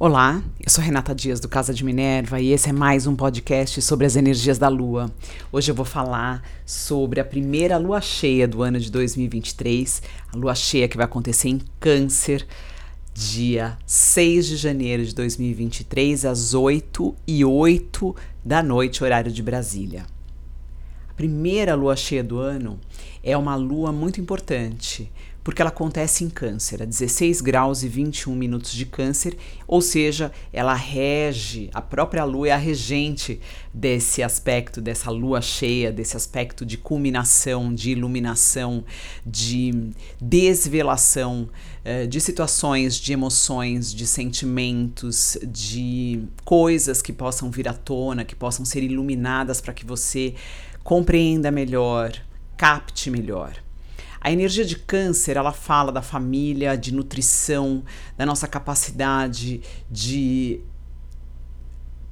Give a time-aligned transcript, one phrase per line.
[0.00, 3.82] Olá, eu sou Renata Dias do Casa de Minerva e esse é mais um podcast
[3.82, 5.10] sobre as energias da Lua.
[5.50, 10.00] Hoje eu vou falar sobre a primeira lua cheia do ano de 2023,
[10.32, 12.46] a lua cheia que vai acontecer em Câncer,
[13.12, 20.06] dia 6 de janeiro de 2023, às 8 e 8 da noite, horário de Brasília.
[21.10, 22.78] A primeira lua cheia do ano
[23.20, 25.10] é uma lua muito importante,
[25.48, 29.34] porque ela acontece em Câncer, a 16 graus e 21 minutos de Câncer,
[29.66, 33.40] ou seja, ela rege, a própria lua é a regente
[33.72, 38.84] desse aspecto, dessa lua cheia, desse aspecto de culminação, de iluminação,
[39.24, 39.90] de
[40.20, 41.48] desvelação
[41.82, 48.36] eh, de situações, de emoções, de sentimentos, de coisas que possam vir à tona, que
[48.36, 50.34] possam ser iluminadas para que você
[50.84, 52.12] compreenda melhor,
[52.54, 53.66] capte melhor.
[54.20, 57.84] A energia de câncer, ela fala da família, de nutrição,
[58.16, 59.60] da nossa capacidade
[59.90, 60.60] de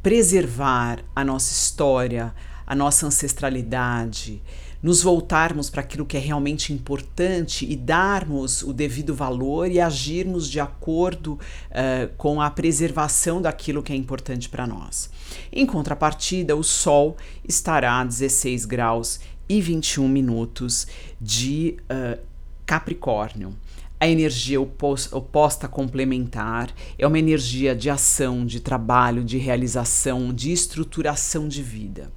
[0.02, 2.32] preservar a nossa história,
[2.66, 4.42] a nossa ancestralidade,
[4.82, 10.48] nos voltarmos para aquilo que é realmente importante e darmos o devido valor e agirmos
[10.48, 15.10] de acordo uh, com a preservação daquilo que é importante para nós.
[15.52, 17.16] Em contrapartida, o Sol
[17.46, 20.86] estará a 16 graus e 21 minutos
[21.20, 22.20] de uh,
[22.64, 23.54] Capricórnio.
[23.98, 31.48] A energia oposta complementar é uma energia de ação, de trabalho, de realização, de estruturação
[31.48, 32.12] de vida.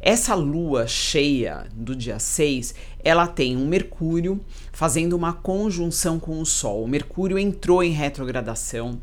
[0.00, 4.40] Essa lua cheia do dia 6, ela tem um Mercúrio
[4.72, 6.84] fazendo uma conjunção com o Sol.
[6.84, 8.98] O Mercúrio entrou em retrogradação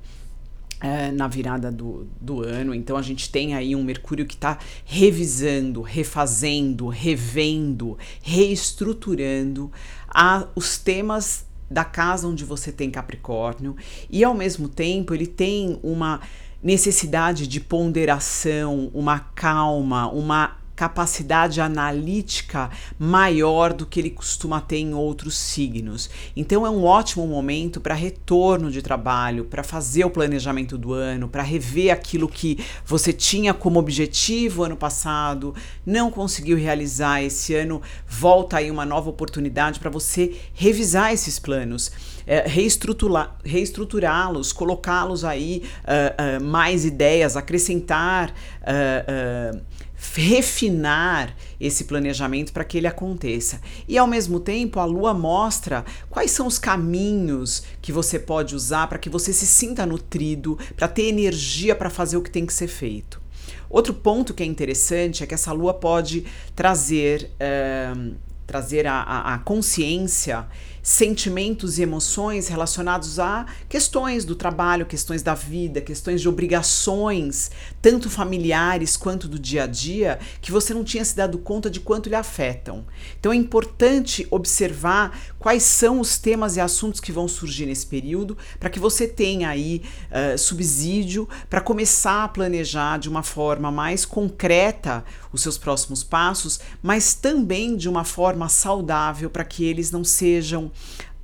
[0.81, 2.73] é, na virada do, do ano.
[2.73, 9.71] Então a gente tem aí um Mercúrio que está revisando, refazendo, revendo, reestruturando
[10.07, 13.75] a, os temas da casa onde você tem Capricórnio
[14.09, 16.21] e ao mesmo tempo ele tem uma
[16.63, 24.93] necessidade de ponderação, uma calma, uma capacidade analítica maior do que ele costuma ter em
[24.93, 26.07] outros signos.
[26.35, 31.27] Então é um ótimo momento para retorno de trabalho, para fazer o planejamento do ano,
[31.27, 37.81] para rever aquilo que você tinha como objetivo ano passado, não conseguiu realizar esse ano,
[38.07, 41.91] volta aí uma nova oportunidade para você revisar esses planos.
[42.29, 49.61] É, reestruturá-los, colocá-los aí uh, uh, mais ideias, acrescentar uh,
[49.97, 53.59] refinar esse planejamento para que ele aconteça.
[53.87, 58.87] E ao mesmo tempo, a lua mostra quais são os caminhos que você pode usar
[58.87, 62.53] para que você se sinta nutrido, para ter energia para fazer o que tem que
[62.53, 63.21] ser feito.
[63.69, 66.25] Outro ponto que é interessante é que essa lua pode
[66.55, 68.15] trazer, uh,
[68.45, 70.47] trazer a, a, a consciência
[70.87, 78.09] sentimentos e emoções relacionados a questões do trabalho, questões da vida, questões de obrigações, tanto
[78.09, 82.07] familiares quanto do dia a dia, que você não tinha se dado conta de quanto
[82.07, 82.85] lhe afetam.
[83.19, 88.37] Então é importante observar quais são os temas e assuntos que vão surgir nesse período,
[88.57, 94.05] para que você tenha aí uh, subsídio para começar a planejar de uma forma mais
[94.05, 100.05] concreta os seus próximos passos, mas também de uma forma saudável para que eles não
[100.05, 100.71] sejam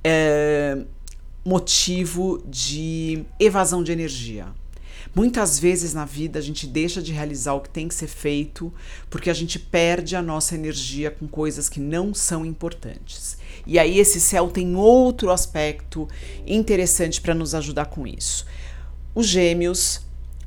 [0.02, 0.78] é,
[1.44, 4.46] motivo de evasão de energia.
[5.14, 8.72] Muitas vezes na vida a gente deixa de realizar o que tem que ser feito
[9.08, 13.38] porque a gente perde a nossa energia com coisas que não são importantes.
[13.64, 16.08] E aí esse céu tem outro aspecto
[16.46, 18.44] interessante para nos ajudar com isso.
[19.14, 20.00] Os gêmeos,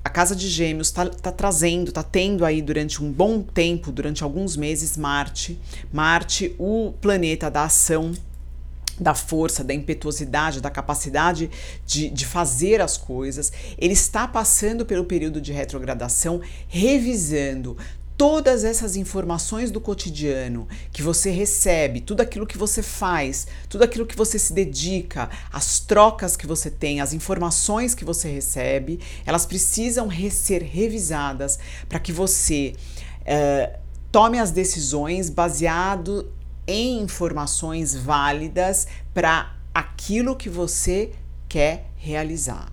[0.03, 4.22] a casa de gêmeos está tá trazendo, está tendo aí durante um bom tempo, durante
[4.22, 5.57] alguns meses, Marte.
[5.94, 8.12] Marte, o planeta da ação,
[9.00, 11.50] da força, da impetuosidade, da capacidade
[11.85, 17.78] de, de fazer as coisas, ele está passando pelo período de retrogradação, revisando
[18.18, 24.07] todas essas informações do cotidiano que você recebe, tudo aquilo que você faz, tudo aquilo
[24.07, 29.45] que você se dedica, as trocas que você tem, as informações que você recebe, elas
[29.45, 32.74] precisam ser revisadas para que você
[33.22, 33.77] uh,
[34.12, 36.31] tome as decisões baseado
[36.68, 41.12] em informações válidas para aquilo que você
[41.48, 42.72] quer realizar.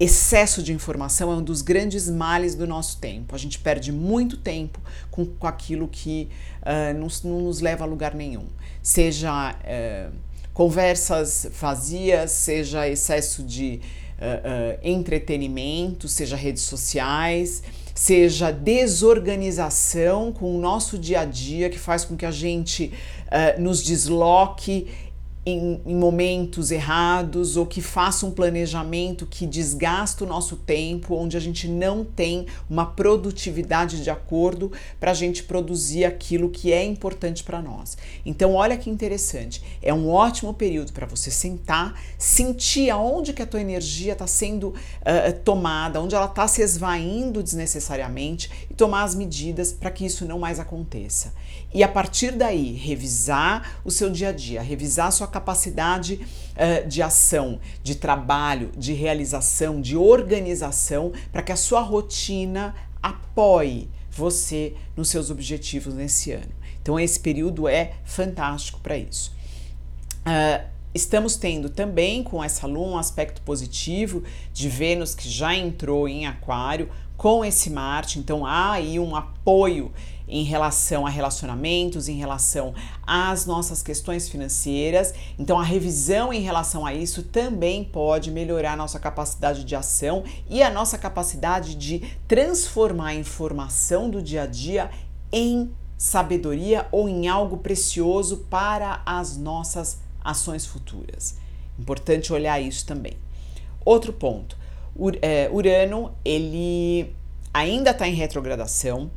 [0.00, 3.34] Excesso de informação é um dos grandes males do nosso tempo.
[3.34, 4.80] A gente perde muito tempo
[5.10, 6.28] com, com aquilo que
[6.62, 8.46] uh, não, não, nos leva a lugar nenhum.
[8.82, 10.12] Seja uh,
[10.52, 13.80] conversas vazias, seja excesso de
[14.18, 17.62] uh, entretenimento, seja redes sociais
[17.94, 22.92] seja desorganização com o nosso dia a dia, que faz com que a gente
[23.34, 24.86] uh, nos desloque
[25.46, 31.36] em, em, momentos errados ou que faça um planejamento que desgasta o nosso tempo, onde
[31.36, 36.82] a gente não tem uma produtividade de acordo para a gente produzir aquilo que é
[36.82, 37.96] importante para nós.
[38.24, 43.46] Então, olha que interessante, é um ótimo período para você sentar, sentir aonde que a
[43.46, 49.14] tua energia está sendo uh, tomada, onde ela está se esvaindo desnecessariamente e tomar as
[49.14, 51.34] medidas para que isso não mais aconteça.
[51.74, 56.24] E a partir daí, revisar o seu dia a dia, revisar a sua capacidade
[56.54, 63.90] uh, de ação, de trabalho, de realização, de organização, para que a sua rotina apoie
[64.08, 66.52] você nos seus objetivos nesse ano.
[66.80, 69.34] Então, esse período é fantástico para isso.
[70.20, 74.22] Uh, Estamos tendo também com essa lua um aspecto positivo
[74.52, 79.92] de Vênus que já entrou em Aquário com esse Marte, então há aí um apoio
[80.26, 82.74] em relação a relacionamentos, em relação
[83.06, 85.12] às nossas questões financeiras.
[85.38, 90.24] Então, a revisão em relação a isso também pode melhorar a nossa capacidade de ação
[90.48, 94.90] e a nossa capacidade de transformar a informação do dia a dia
[95.30, 101.36] em sabedoria ou em algo precioso para as nossas ações futuras.
[101.78, 103.14] Importante olhar isso também.
[103.84, 104.56] Outro ponto,
[105.20, 107.14] é, Urano ele
[107.52, 109.10] ainda está em retrogradação,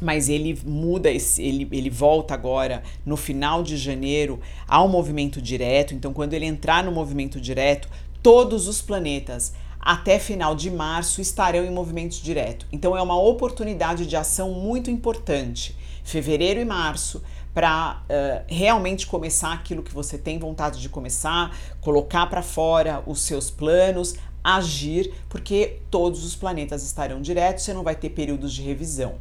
[0.00, 5.94] mas ele muda, esse, ele, ele volta agora no final de janeiro ao movimento direto.
[5.94, 7.88] Então, quando ele entrar no movimento direto,
[8.22, 12.66] todos os planetas até final de março estarão em movimento direto.
[12.72, 15.76] Então, é uma oportunidade de ação muito importante.
[16.02, 17.22] Fevereiro e março
[17.52, 23.20] para uh, realmente começar aquilo que você tem vontade de começar, colocar para fora os
[23.20, 28.62] seus planos, agir, porque todos os planetas estarão diretos, você não vai ter períodos de
[28.62, 29.14] revisão.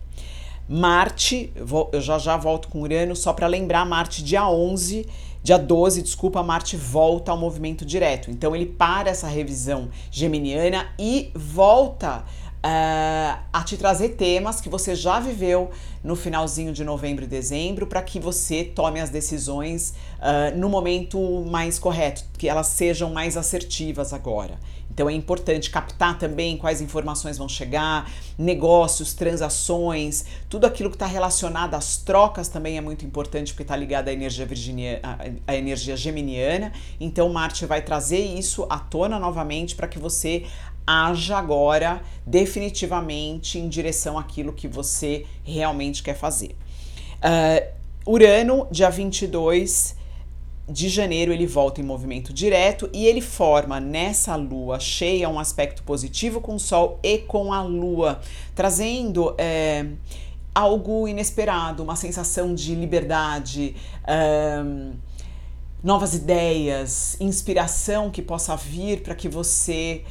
[0.68, 1.52] Marte,
[1.92, 5.06] eu já já volto com Urano, só para lembrar, Marte dia 11,
[5.42, 8.32] dia 12, desculpa, Marte volta ao movimento direto.
[8.32, 12.24] Então ele para essa revisão geminiana e volta
[12.64, 15.70] uh, a te trazer temas que você já viveu
[16.04, 21.20] no finalzinho de novembro e dezembro para que você tome as decisões uh, no momento
[21.46, 24.58] mais correto, que elas sejam mais assertivas agora.
[24.94, 28.08] Então é importante captar também quais informações vão chegar,
[28.38, 33.76] negócios, transações, tudo aquilo que está relacionado às trocas também é muito importante porque está
[33.76, 35.00] ligado à energia virginiana,
[35.48, 36.72] à energia geminiana.
[37.00, 40.46] Então Marte vai trazer isso à tona novamente para que você
[40.86, 46.56] haja agora definitivamente em direção àquilo que você realmente quer fazer.
[47.20, 49.96] Uh, Urano, dia 22
[50.68, 55.84] de janeiro, ele volta em movimento direto e ele forma nessa lua cheia um aspecto
[55.84, 58.22] positivo com o Sol e com a lua,
[58.56, 59.36] trazendo.
[59.38, 59.86] É,
[60.54, 63.76] algo inesperado, uma sensação de liberdade,
[64.66, 64.94] um,
[65.84, 70.04] novas ideias, inspiração que possa vir para que você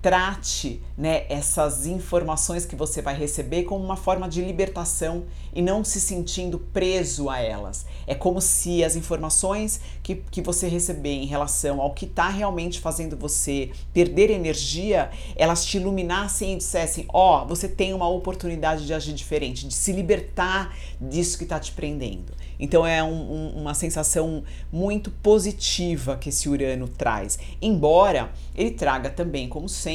[0.00, 5.82] trate né, essas informações que você vai receber como uma forma de libertação e não
[5.82, 7.84] se sentindo preso a elas.
[8.06, 12.80] É como se as informações que, que você receber em relação ao que está realmente
[12.80, 18.86] fazendo você perder energia, elas te iluminassem e dissessem: Ó, oh, você tem uma oportunidade
[18.86, 22.32] de agir diferente, de se libertar disso que está te prendendo.
[22.58, 24.42] Então é um, um, uma sensação
[24.72, 29.87] muito positiva que esse Urano traz, embora ele traga também, como sempre,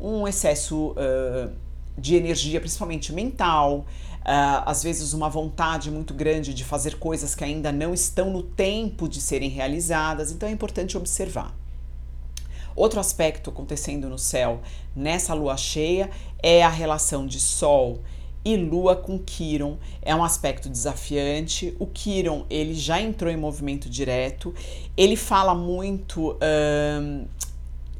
[0.00, 1.52] um excesso uh,
[1.96, 3.86] de energia, principalmente mental,
[4.22, 8.40] Uh, às vezes uma vontade muito grande de fazer coisas que ainda não estão no
[8.40, 11.52] tempo de serem realizadas, então é importante observar.
[12.76, 14.60] Outro aspecto acontecendo no céu
[14.94, 16.08] nessa lua cheia
[16.40, 18.00] é a relação de Sol
[18.44, 21.76] e Lua com Quiron é um aspecto desafiante.
[21.78, 24.54] O Quiron ele já entrou em movimento direto.
[24.96, 26.36] Ele fala muito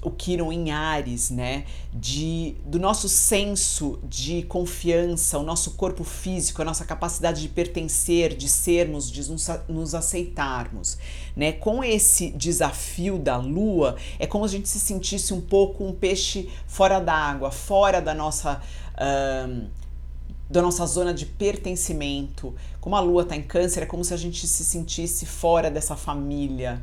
[0.03, 1.65] o Quiron em Ares, né?
[1.93, 8.35] De, do nosso senso de confiança, o nosso corpo físico, a nossa capacidade de pertencer,
[8.37, 10.99] de sermos, de nos, nos aceitarmos,
[11.37, 11.53] né?
[11.53, 15.93] Com esse desafio da Lua, é como se a gente se sentisse um pouco um
[15.93, 18.61] peixe fora d'água, fora da nossa
[20.51, 22.55] da nossa zona de pertencimento.
[22.79, 25.97] Como a lua está em câncer, é como se a gente se sentisse fora dessa
[25.97, 26.83] família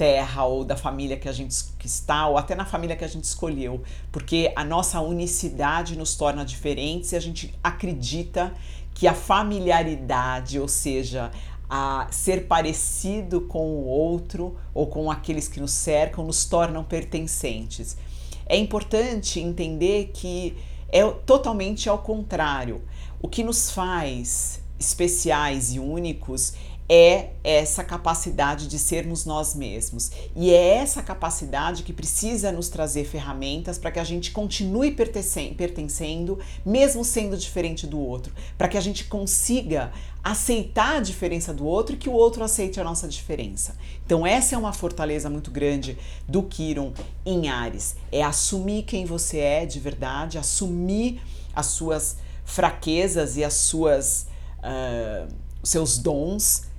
[0.00, 1.54] terra ou da família que a gente
[1.84, 6.42] está ou até na família que a gente escolheu, porque a nossa unicidade nos torna
[6.42, 8.54] diferentes e a gente acredita
[8.94, 11.30] que a familiaridade, ou seja,
[11.68, 17.98] a ser parecido com o outro ou com aqueles que nos cercam, nos tornam pertencentes.
[18.46, 20.56] É importante entender que
[20.88, 22.82] é totalmente ao contrário.
[23.20, 26.54] O que nos faz especiais e únicos
[26.92, 30.10] é essa capacidade de sermos nós mesmos.
[30.34, 36.40] E é essa capacidade que precisa nos trazer ferramentas para que a gente continue pertencendo,
[36.66, 39.92] mesmo sendo diferente do outro, para que a gente consiga
[40.22, 43.76] aceitar a diferença do outro e que o outro aceite a nossa diferença.
[44.04, 46.92] Então, essa é uma fortaleza muito grande do Kiron
[47.24, 51.22] em Ares: é assumir quem você é de verdade, assumir
[51.54, 54.26] as suas fraquezas e as suas.
[54.58, 56.69] Uh, seus dons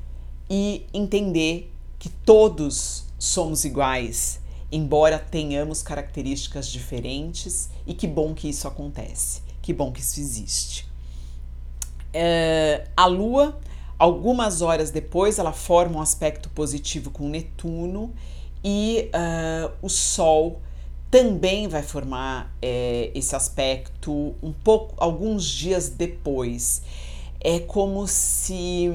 [0.53, 8.67] e entender que todos somos iguais, embora tenhamos características diferentes, e que bom que isso
[8.67, 10.85] acontece, que bom que isso existe.
[12.13, 13.57] É, a Lua,
[13.97, 18.13] algumas horas depois, ela forma um aspecto positivo com Netuno
[18.61, 20.59] e uh, o Sol
[21.09, 26.81] também vai formar é, esse aspecto um pouco alguns dias depois.
[27.39, 28.89] É como se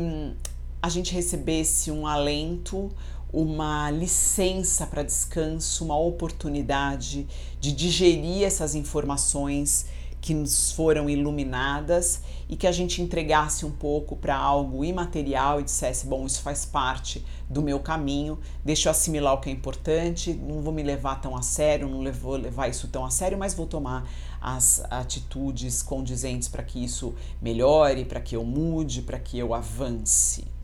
[0.86, 2.92] a gente recebesse um alento,
[3.32, 7.26] uma licença para descanso, uma oportunidade
[7.60, 9.86] de digerir essas informações
[10.20, 15.64] que nos foram iluminadas e que a gente entregasse um pouco para algo imaterial e
[15.64, 20.34] dissesse: bom, isso faz parte do meu caminho, deixa eu assimilar o que é importante,
[20.34, 23.54] não vou me levar tão a sério, não vou levar isso tão a sério, mas
[23.54, 24.08] vou tomar
[24.40, 27.12] as atitudes condizentes para que isso
[27.42, 30.55] melhore, para que eu mude, para que eu avance.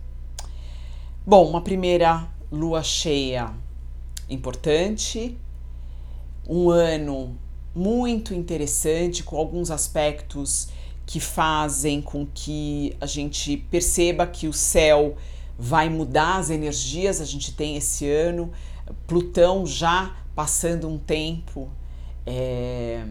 [1.25, 3.55] Bom, uma primeira lua cheia
[4.29, 5.39] importante,
[6.49, 7.39] um ano
[7.73, 10.71] muito interessante, com alguns aspectos
[11.07, 15.15] que fazem com que a gente perceba que o céu
[15.57, 17.21] vai mudar as energias.
[17.21, 18.51] A gente tem esse ano
[19.07, 21.71] Plutão já passando um tempo
[22.27, 23.07] é,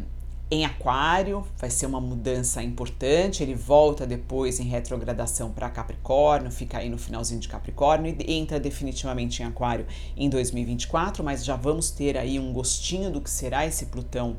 [0.51, 3.41] em Aquário, vai ser uma mudança importante.
[3.41, 8.59] Ele volta depois em retrogradação para Capricórnio, fica aí no finalzinho de Capricórnio e entra
[8.59, 13.65] definitivamente em Aquário em 2024, mas já vamos ter aí um gostinho do que será
[13.65, 14.35] esse Plutão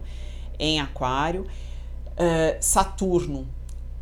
[0.59, 1.47] em Aquário.
[2.12, 3.49] Uh, Saturno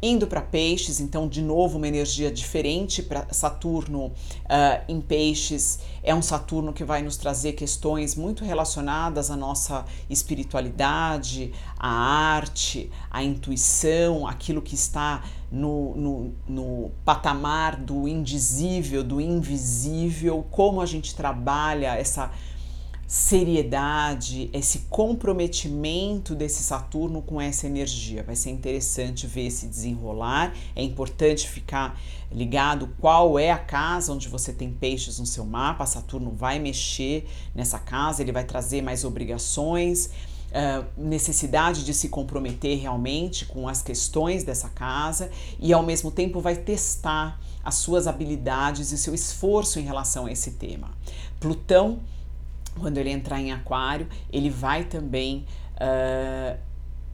[0.02, 4.12] indo para peixes, então de novo uma energia diferente para Saturno uh,
[4.88, 5.80] em peixes.
[6.02, 12.90] É um Saturno que vai nos trazer questões muito relacionadas à nossa espiritualidade, à arte,
[13.10, 20.86] à intuição, aquilo que está no, no, no patamar do indizível, do invisível, como a
[20.86, 22.30] gente trabalha essa
[23.10, 28.22] seriedade, esse comprometimento desse Saturno com essa energia.
[28.22, 30.54] Vai ser interessante ver esse desenrolar.
[30.76, 32.00] É importante ficar
[32.30, 35.84] ligado qual é a casa onde você tem peixes no seu mapa.
[35.86, 40.10] Saturno vai mexer nessa casa, ele vai trazer mais obrigações.
[40.50, 46.40] Uh, necessidade de se comprometer realmente com as questões dessa casa e ao mesmo tempo
[46.40, 50.92] vai testar as suas habilidades e seu esforço em relação a esse tema.
[51.40, 51.98] Plutão
[52.80, 55.46] quando ele entrar em aquário, ele vai também
[55.76, 56.58] uh,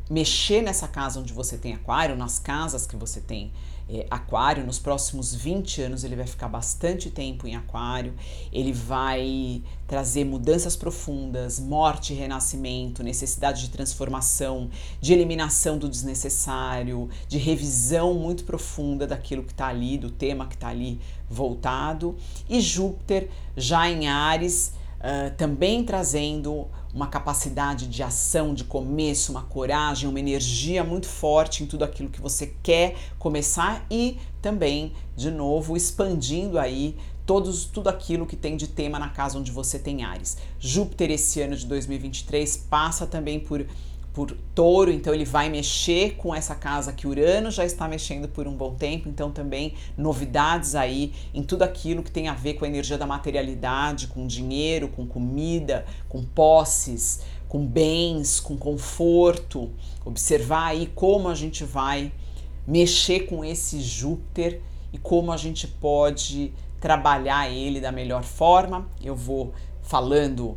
[0.08, 3.52] mexer nessa casa onde você tem aquário, nas casas que você tem
[3.88, 8.14] é, aquário, nos próximos 20 anos ele vai ficar bastante tempo em aquário,
[8.52, 14.70] ele vai trazer mudanças profundas, morte e renascimento, necessidade de transformação,
[15.00, 20.54] de eliminação do desnecessário, de revisão muito profunda daquilo que está ali, do tema que
[20.54, 22.16] está ali voltado,
[22.48, 24.72] e Júpiter já em Ares
[25.06, 31.62] uh, também trazendo uma capacidade de ação, de começo, uma coragem, uma energia muito forte
[31.62, 37.88] em tudo aquilo que você quer começar e também, de novo, expandindo aí todos, tudo
[37.88, 40.38] aquilo que tem de tema na casa onde você tem Ares.
[40.58, 43.66] Júpiter esse ano de 2023 passa também por
[44.16, 48.48] por touro, então ele vai mexer com essa casa que Urano já está mexendo por
[48.48, 52.64] um bom tempo, então também novidades aí em tudo aquilo que tem a ver com
[52.64, 59.70] a energia da materialidade, com dinheiro, com comida, com posses, com bens, com conforto.
[60.02, 62.10] Observar aí como a gente vai
[62.66, 64.62] mexer com esse Júpiter
[64.94, 68.88] e como a gente pode trabalhar ele da melhor forma.
[69.04, 70.56] Eu vou falando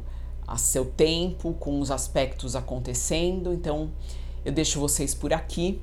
[0.50, 3.53] a seu tempo, com os aspectos acontecendo.
[3.53, 3.91] Então,
[4.44, 5.79] eu deixo vocês por aqui.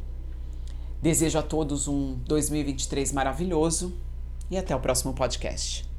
[1.01, 3.95] Desejo a todos um 2023 maravilhoso
[4.51, 5.96] e até o próximo podcast.